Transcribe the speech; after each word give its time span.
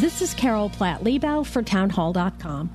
This 0.00 0.22
is 0.22 0.32
Carol 0.32 0.70
Platt 0.70 1.04
Liebau 1.04 1.44
for 1.44 1.62
Townhall.com. 1.62 2.70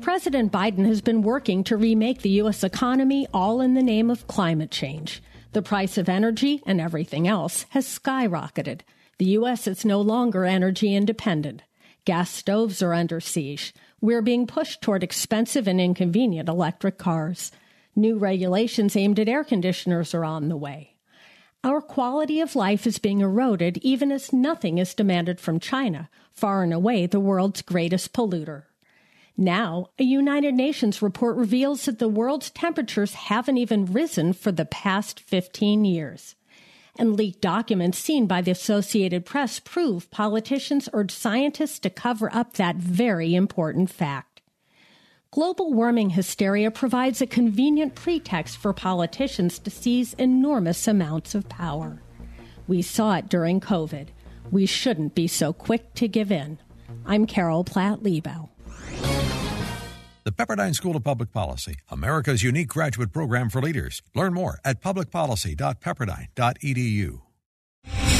President 0.00 0.52
Biden 0.52 0.86
has 0.86 1.00
been 1.00 1.22
working 1.22 1.64
to 1.64 1.76
remake 1.76 2.22
the 2.22 2.38
U.S. 2.42 2.62
economy 2.62 3.26
all 3.34 3.60
in 3.60 3.74
the 3.74 3.82
name 3.82 4.12
of 4.12 4.28
climate 4.28 4.70
change. 4.70 5.20
The 5.54 5.60
price 5.60 5.98
of 5.98 6.08
energy 6.08 6.62
and 6.66 6.80
everything 6.80 7.26
else 7.26 7.66
has 7.70 7.84
skyrocketed. 7.84 8.82
The 9.18 9.24
U.S. 9.24 9.66
is 9.66 9.84
no 9.84 10.00
longer 10.00 10.44
energy 10.44 10.94
independent. 10.94 11.64
Gas 12.04 12.30
stoves 12.30 12.80
are 12.80 12.94
under 12.94 13.18
siege. 13.18 13.74
We're 14.00 14.22
being 14.22 14.46
pushed 14.46 14.80
toward 14.80 15.02
expensive 15.02 15.66
and 15.66 15.80
inconvenient 15.80 16.48
electric 16.48 16.96
cars. 16.96 17.50
New 17.96 18.18
regulations 18.18 18.94
aimed 18.94 19.18
at 19.18 19.28
air 19.28 19.42
conditioners 19.42 20.14
are 20.14 20.24
on 20.24 20.48
the 20.48 20.56
way. 20.56 20.94
Our 21.64 21.80
quality 21.80 22.40
of 22.40 22.54
life 22.54 22.86
is 22.86 22.98
being 22.98 23.20
eroded 23.20 23.78
even 23.78 24.12
as 24.12 24.32
nothing 24.32 24.78
is 24.78 24.94
demanded 24.94 25.40
from 25.40 25.58
China, 25.58 26.08
far 26.30 26.62
and 26.62 26.72
away 26.72 27.06
the 27.06 27.18
world's 27.18 27.62
greatest 27.62 28.12
polluter. 28.12 28.64
Now, 29.36 29.90
a 29.98 30.04
United 30.04 30.54
Nations 30.54 31.02
report 31.02 31.36
reveals 31.36 31.84
that 31.84 31.98
the 31.98 32.08
world's 32.08 32.50
temperatures 32.50 33.14
haven't 33.14 33.58
even 33.58 33.92
risen 33.92 34.32
for 34.32 34.52
the 34.52 34.64
past 34.64 35.20
15 35.20 35.84
years. 35.84 36.36
And 36.96 37.16
leaked 37.16 37.40
documents 37.40 37.98
seen 37.98 38.26
by 38.26 38.40
the 38.40 38.50
Associated 38.50 39.24
Press 39.24 39.60
prove 39.60 40.10
politicians 40.10 40.88
urge 40.92 41.12
scientists 41.12 41.78
to 41.80 41.90
cover 41.90 42.32
up 42.34 42.54
that 42.54 42.76
very 42.76 43.34
important 43.34 43.90
fact. 43.90 44.27
Global 45.30 45.74
warming 45.74 46.08
hysteria 46.08 46.70
provides 46.70 47.20
a 47.20 47.26
convenient 47.26 47.94
pretext 47.94 48.56
for 48.56 48.72
politicians 48.72 49.58
to 49.58 49.68
seize 49.68 50.14
enormous 50.14 50.88
amounts 50.88 51.34
of 51.34 51.46
power. 51.50 52.00
We 52.66 52.80
saw 52.80 53.16
it 53.16 53.28
during 53.28 53.60
COVID. 53.60 54.06
We 54.50 54.64
shouldn't 54.64 55.14
be 55.14 55.26
so 55.26 55.52
quick 55.52 55.92
to 55.96 56.08
give 56.08 56.32
in. 56.32 56.58
I'm 57.04 57.26
Carol 57.26 57.62
Platt 57.62 58.02
Liebau. 58.02 58.48
The 60.24 60.32
Pepperdine 60.32 60.74
School 60.74 60.96
of 60.96 61.04
Public 61.04 61.30
Policy, 61.30 61.74
America's 61.90 62.42
unique 62.42 62.68
graduate 62.68 63.12
program 63.12 63.50
for 63.50 63.60
leaders. 63.60 64.00
Learn 64.14 64.32
more 64.32 64.60
at 64.64 64.80
publicpolicy.pepperdine.edu. 64.80 67.20